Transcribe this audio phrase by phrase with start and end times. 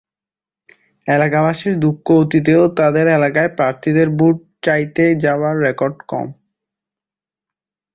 [1.07, 4.35] এলাকাবাসীর দুঃখ, অতীতেও তাঁদের এলাকায় প্রার্থীদের ভোট
[4.63, 6.27] চাইতে যাওয়ার রেকর্ড কম।